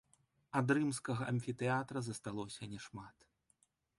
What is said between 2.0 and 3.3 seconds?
засталося няшмат.